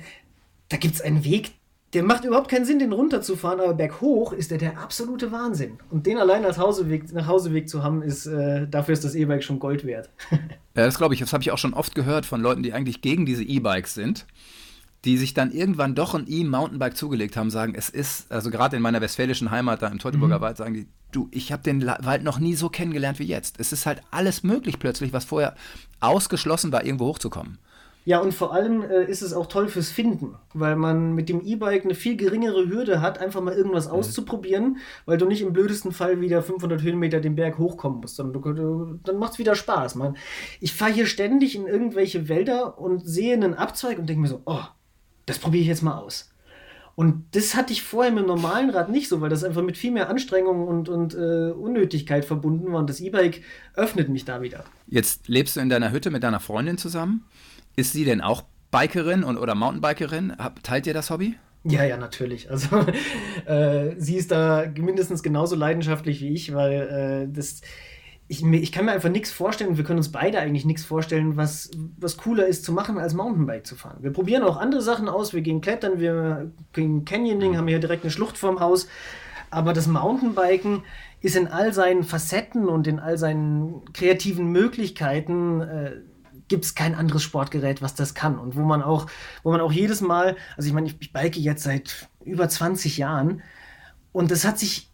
[0.68, 1.52] da gibt es einen Weg,
[1.92, 5.78] der macht überhaupt keinen Sinn, den runterzufahren, aber berghoch ist der der absolute Wahnsinn.
[5.90, 9.42] Und den allein als Hauseweg, nach Hauseweg zu haben, ist, äh, dafür ist das E-Bike
[9.42, 10.08] schon Gold wert.
[10.30, 10.38] ja,
[10.74, 13.26] das glaube ich, das habe ich auch schon oft gehört von Leuten, die eigentlich gegen
[13.26, 14.26] diese E-Bikes sind
[15.04, 18.82] die sich dann irgendwann doch ein E-Mountainbike zugelegt haben, sagen, es ist, also gerade in
[18.82, 20.42] meiner westfälischen Heimat, da im Teutoburger mhm.
[20.42, 23.58] Wald, sagen die, du, ich habe den Wald noch nie so kennengelernt wie jetzt.
[23.58, 25.54] Es ist halt alles möglich plötzlich, was vorher
[26.00, 27.58] ausgeschlossen war, irgendwo hochzukommen.
[28.06, 31.42] Ja, und vor allem äh, ist es auch toll fürs Finden, weil man mit dem
[31.42, 35.92] E-Bike eine viel geringere Hürde hat, einfach mal irgendwas auszuprobieren, weil du nicht im blödesten
[35.92, 38.18] Fall wieder 500 Höhenmeter den Berg hochkommen musst.
[38.18, 39.96] Dann, du, dann macht es wieder Spaß.
[39.96, 40.16] Man.
[40.60, 44.40] Ich fahre hier ständig in irgendwelche Wälder und sehe einen Abzweig und denke mir so,
[44.46, 44.64] oh,
[45.30, 46.30] das probiere ich jetzt mal aus.
[46.96, 49.78] Und das hatte ich vorher mit dem normalen Rad nicht so, weil das einfach mit
[49.78, 52.80] viel mehr Anstrengung und, und äh, Unnötigkeit verbunden war.
[52.80, 53.42] Und das E-Bike
[53.74, 54.64] öffnet mich da wieder.
[54.86, 57.24] Jetzt lebst du in deiner Hütte mit deiner Freundin zusammen.
[57.74, 60.34] Ist sie denn auch Bikerin und, oder Mountainbikerin?
[60.62, 61.36] Teilt ihr das Hobby?
[61.64, 62.50] Ja, ja, natürlich.
[62.50, 62.84] Also
[63.46, 67.62] äh, sie ist da mindestens genauso leidenschaftlich wie ich, weil äh, das.
[68.32, 71.68] Ich, ich, kann mir einfach nichts vorstellen, wir können uns beide eigentlich nichts vorstellen, was,
[71.98, 73.98] was cooler ist zu machen, als Mountainbike zu fahren.
[74.02, 78.04] Wir probieren auch andere Sachen aus, wir gehen klettern, wir gehen Canyoning, haben hier direkt
[78.04, 78.86] eine Schlucht vorm Haus.
[79.50, 80.84] Aber das Mountainbiken
[81.20, 85.90] ist in all seinen Facetten und in all seinen kreativen Möglichkeiten äh,
[86.46, 88.38] gibt es kein anderes Sportgerät, was das kann.
[88.38, 89.06] Und wo man auch,
[89.42, 92.96] wo man auch jedes Mal, also ich meine, ich, ich bike jetzt seit über 20
[92.96, 93.42] Jahren
[94.12, 94.89] und das hat sich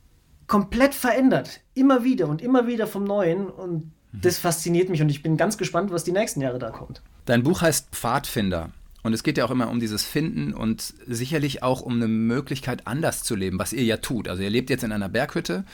[0.46, 1.60] komplett verändert.
[1.74, 3.48] Immer wieder und immer wieder vom Neuen.
[3.48, 4.20] Und mhm.
[4.20, 7.02] das fasziniert mich und ich bin ganz gespannt, was die nächsten Jahre da kommt.
[7.24, 8.70] Dein Buch heißt Pfadfinder.
[9.02, 12.88] Und es geht ja auch immer um dieses Finden und sicherlich auch um eine Möglichkeit,
[12.88, 14.28] anders zu leben, was ihr ja tut.
[14.28, 15.64] Also ihr lebt jetzt in einer Berghütte,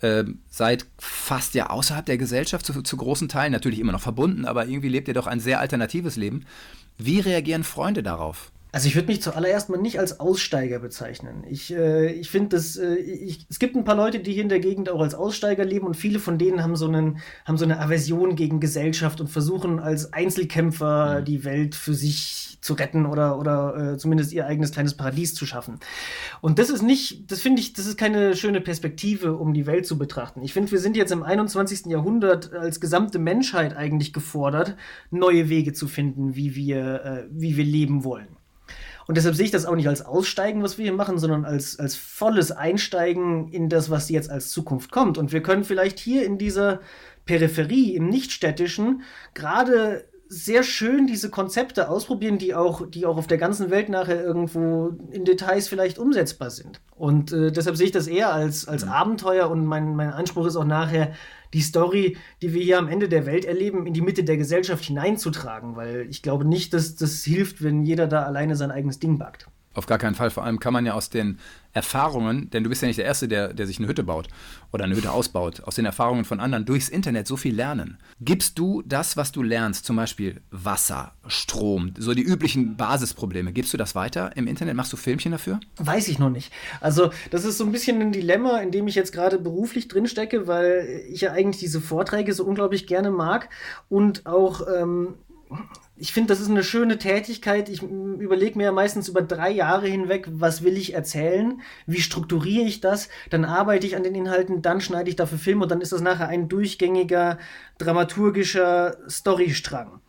[0.00, 4.46] äh, seid fast ja außerhalb der Gesellschaft zu, zu großen Teilen, natürlich immer noch verbunden,
[4.46, 6.46] aber irgendwie lebt ihr doch ein sehr alternatives Leben.
[6.96, 8.51] Wie reagieren Freunde darauf?
[8.74, 11.44] Also ich würde mich zuallererst mal nicht als Aussteiger bezeichnen.
[11.46, 14.88] Ich, äh, ich finde, äh, es gibt ein paar Leute, die hier in der Gegend
[14.88, 18.34] auch als Aussteiger leben und viele von denen haben so, einen, haben so eine Aversion
[18.34, 21.24] gegen Gesellschaft und versuchen als Einzelkämpfer mhm.
[21.26, 25.44] die Welt für sich zu retten oder, oder äh, zumindest ihr eigenes kleines Paradies zu
[25.44, 25.78] schaffen.
[26.40, 29.84] Und das ist nicht, das finde ich, das ist keine schöne Perspektive, um die Welt
[29.84, 30.40] zu betrachten.
[30.42, 31.86] Ich finde, wir sind jetzt im 21.
[31.86, 34.76] Jahrhundert als gesamte Menschheit eigentlich gefordert,
[35.10, 38.28] neue Wege zu finden, wie wir, äh, wie wir leben wollen.
[39.06, 41.78] Und deshalb sehe ich das auch nicht als Aussteigen, was wir hier machen, sondern als,
[41.78, 45.18] als volles Einsteigen in das, was jetzt als Zukunft kommt.
[45.18, 46.80] Und wir können vielleicht hier in dieser
[47.26, 49.02] Peripherie, im Nichtstädtischen,
[49.34, 54.24] gerade sehr schön diese Konzepte ausprobieren, die auch, die auch auf der ganzen Welt nachher
[54.24, 56.80] irgendwo in Details vielleicht umsetzbar sind.
[56.96, 58.92] Und äh, deshalb sehe ich das eher als, als mhm.
[58.92, 61.12] Abenteuer und mein, mein Anspruch ist auch nachher,
[61.52, 64.82] die Story, die wir hier am Ende der Welt erleben, in die Mitte der Gesellschaft
[64.84, 69.18] hineinzutragen, weil ich glaube nicht, dass das hilft, wenn jeder da alleine sein eigenes Ding
[69.18, 69.48] backt.
[69.74, 70.30] Auf gar keinen Fall.
[70.30, 71.38] Vor allem kann man ja aus den
[71.72, 74.28] Erfahrungen, denn du bist ja nicht der Erste, der, der sich eine Hütte baut
[74.72, 77.96] oder eine Hütte ausbaut, aus den Erfahrungen von anderen durchs Internet so viel lernen.
[78.20, 83.72] Gibst du das, was du lernst, zum Beispiel Wasser, Strom, so die üblichen Basisprobleme, gibst
[83.72, 84.76] du das weiter im Internet?
[84.76, 85.60] Machst du Filmchen dafür?
[85.76, 86.52] Weiß ich noch nicht.
[86.80, 90.46] Also, das ist so ein bisschen ein Dilemma, in dem ich jetzt gerade beruflich drinstecke,
[90.46, 93.48] weil ich ja eigentlich diese Vorträge so unglaublich gerne mag
[93.88, 94.66] und auch.
[94.74, 95.14] Ähm,
[96.02, 97.68] ich finde, das ist eine schöne Tätigkeit.
[97.68, 102.66] Ich überlege mir ja meistens über drei Jahre hinweg, was will ich erzählen, wie strukturiere
[102.66, 105.80] ich das, dann arbeite ich an den Inhalten, dann schneide ich dafür Film und dann
[105.80, 107.38] ist das nachher ein durchgängiger
[107.78, 110.00] dramaturgischer Storystrang.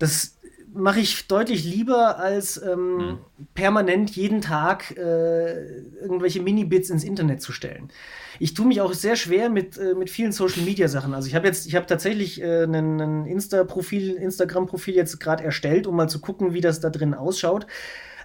[0.00, 0.35] Das
[0.76, 3.18] mache ich deutlich lieber, als ähm, mhm.
[3.54, 7.90] permanent jeden Tag äh, irgendwelche Mini-Bits ins Internet zu stellen
[8.38, 11.14] ich tue mich auch sehr schwer mit, äh, mit vielen Social Media Sachen.
[11.14, 15.96] Also ich habe jetzt, ich habe tatsächlich äh, ein Insta-Profil, Instagram-Profil jetzt gerade erstellt, um
[15.96, 17.66] mal zu gucken, wie das da drin ausschaut.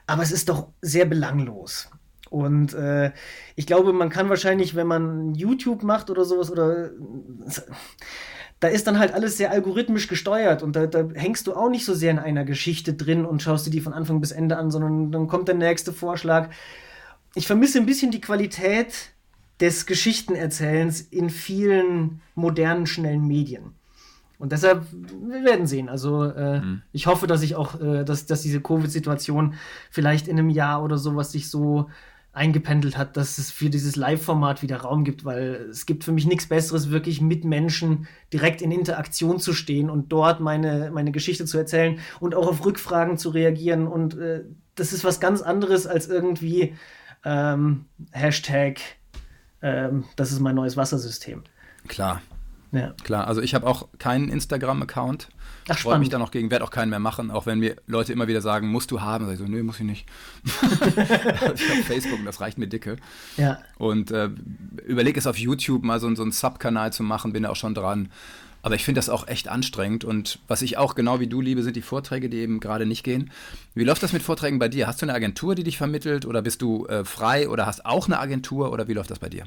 [0.07, 1.89] Aber es ist doch sehr belanglos.
[2.29, 3.11] Und äh,
[3.55, 6.91] ich glaube, man kann wahrscheinlich, wenn man YouTube macht oder sowas, oder
[8.61, 11.83] da ist dann halt alles sehr algorithmisch gesteuert und da, da, hängst du auch nicht
[11.83, 14.69] so sehr in einer Geschichte drin und schaust dir die von Anfang bis Ende an,
[14.69, 16.51] sondern dann kommt der nächste Vorschlag.
[17.33, 18.93] Ich vermisse ein bisschen die Qualität
[19.59, 23.73] des Geschichtenerzählens in vielen modernen, schnellen Medien.
[24.37, 25.89] Und deshalb, wir werden sehen.
[25.89, 26.83] Also äh, mhm.
[26.91, 29.55] ich hoffe, dass ich auch, äh, dass, dass diese Covid-Situation
[29.89, 31.89] vielleicht in einem Jahr oder sowas sich so
[32.33, 36.25] eingependelt hat, dass es für dieses Live-Format wieder Raum gibt, weil es gibt für mich
[36.25, 41.45] nichts Besseres, wirklich mit Menschen direkt in Interaktion zu stehen und dort meine, meine Geschichte
[41.45, 43.87] zu erzählen und auch auf Rückfragen zu reagieren.
[43.87, 46.75] Und äh, das ist was ganz anderes als irgendwie
[47.25, 48.79] ähm, Hashtag
[49.61, 51.43] ähm, das ist mein neues Wassersystem.
[51.87, 52.21] Klar.
[52.71, 52.93] Ja.
[53.03, 55.29] Klar, also ich habe auch keinen Instagram-Account.
[55.67, 58.13] Ach, Freue mich da noch gegen, werde auch keinen mehr machen, auch wenn mir Leute
[58.13, 59.25] immer wieder sagen, musst du haben.
[59.25, 60.07] Sag ich so, nö, muss ich nicht.
[60.43, 62.97] ich habe Facebook und das reicht mir dicke.
[63.37, 63.59] Ja.
[63.77, 64.29] Und äh,
[64.85, 67.75] überlege es auf YouTube mal so, so einen Sub-Kanal zu machen, bin da auch schon
[67.75, 68.09] dran.
[68.61, 70.03] Aber ich finde das auch echt anstrengend.
[70.03, 73.03] Und was ich auch genau wie du liebe, sind die Vorträge, die eben gerade nicht
[73.03, 73.31] gehen.
[73.73, 74.87] Wie läuft das mit Vorträgen bei dir?
[74.87, 78.07] Hast du eine Agentur, die dich vermittelt oder bist du äh, frei oder hast auch
[78.07, 79.43] eine Agentur oder wie läuft das bei dir?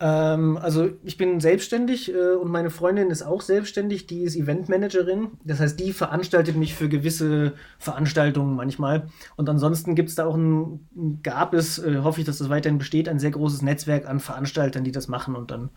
[0.00, 4.06] Ähm, also ich bin selbstständig äh, und meine Freundin ist auch selbstständig.
[4.06, 5.32] Die ist Eventmanagerin.
[5.44, 9.08] Das heißt, die veranstaltet mich für gewisse Veranstaltungen manchmal.
[9.36, 12.78] Und ansonsten gibt es da auch ein, gab es, äh, hoffe ich, dass das weiterhin
[12.78, 15.70] besteht, ein sehr großes Netzwerk an Veranstaltern, die das machen und dann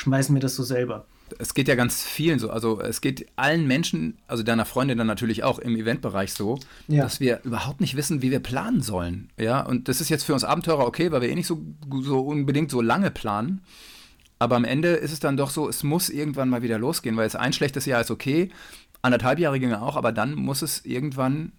[0.00, 1.06] schmeißen wir das so selber
[1.38, 2.50] es geht ja ganz vielen so.
[2.50, 6.58] Also es geht allen Menschen, also deiner Freundin dann natürlich auch im Eventbereich so,
[6.88, 7.02] ja.
[7.02, 9.30] dass wir überhaupt nicht wissen, wie wir planen sollen.
[9.38, 11.60] Ja, und das ist jetzt für uns Abenteurer okay, weil wir eh nicht so,
[12.00, 13.62] so unbedingt so lange planen.
[14.38, 17.26] Aber am Ende ist es dann doch so, es muss irgendwann mal wieder losgehen, weil
[17.26, 18.50] es ein schlechtes Jahr ist okay,
[19.02, 21.52] anderthalb Jahre ginge auch, aber dann muss es irgendwann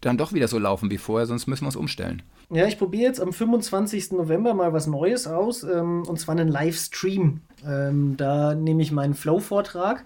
[0.00, 2.22] dann doch wieder so laufen wie vorher, sonst müssen wir es umstellen.
[2.50, 4.12] Ja, ich probiere jetzt am 25.
[4.12, 7.40] November mal was Neues aus, ähm, und zwar einen Livestream.
[7.66, 10.02] Ähm, da nehme ich meinen Flow-Vortrag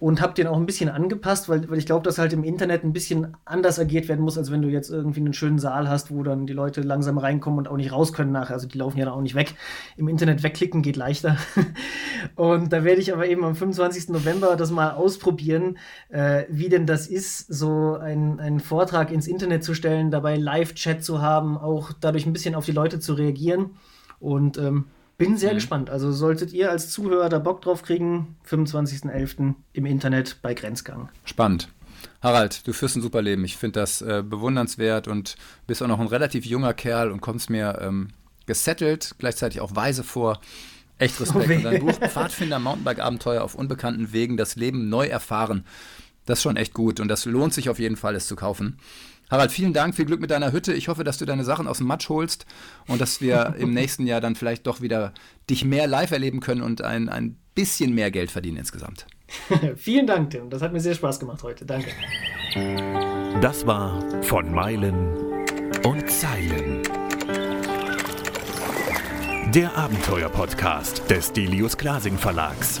[0.00, 2.84] und habe den auch ein bisschen angepasst, weil, weil ich glaube, dass halt im Internet
[2.84, 6.10] ein bisschen anders agiert werden muss, als wenn du jetzt irgendwie einen schönen Saal hast,
[6.10, 8.54] wo dann die Leute langsam reinkommen und auch nicht raus können nachher.
[8.54, 9.54] Also die laufen ja dann auch nicht weg.
[9.98, 11.36] Im Internet wegklicken geht leichter.
[12.34, 14.08] und da werde ich aber eben am 25.
[14.08, 15.76] November das mal ausprobieren,
[16.08, 21.20] äh, wie denn das ist, so einen Vortrag ins Internet zu stellen, dabei Live-Chat zu
[21.20, 23.72] haben, auch dadurch ein bisschen auf die Leute zu reagieren.
[24.18, 24.86] Und ähm,
[25.20, 25.56] bin sehr mhm.
[25.56, 25.90] gespannt.
[25.90, 29.54] Also solltet ihr als Zuhörer da Bock drauf kriegen, 25.11.
[29.74, 31.10] im Internet bei Grenzgang.
[31.26, 31.68] Spannend.
[32.22, 33.44] Harald, du führst ein super Leben.
[33.44, 37.50] Ich finde das äh, bewundernswert und bist auch noch ein relativ junger Kerl und kommst
[37.50, 38.08] mir ähm,
[38.46, 40.40] gesettelt, gleichzeitig auch weise vor.
[40.96, 41.50] Echt Respekt.
[41.50, 45.66] Oh und dein Buch Pfadfinder Mountainbike-Abenteuer auf unbekannten Wegen, das Leben neu erfahren.
[46.24, 48.78] Das ist schon echt gut und das lohnt sich auf jeden Fall, es zu kaufen.
[49.30, 50.72] Harald, vielen Dank, viel Glück mit deiner Hütte.
[50.72, 52.46] Ich hoffe, dass du deine Sachen aus dem Matsch holst
[52.88, 55.12] und dass wir im nächsten Jahr dann vielleicht doch wieder
[55.48, 59.06] dich mehr live erleben können und ein, ein bisschen mehr Geld verdienen insgesamt.
[59.76, 60.50] vielen Dank, Tim.
[60.50, 61.64] Das hat mir sehr Spaß gemacht heute.
[61.64, 61.90] Danke.
[63.40, 65.46] Das war von Meilen
[65.84, 66.82] und Zeilen.
[69.54, 72.80] Der Abenteuer-Podcast des Delius Glasing Verlags.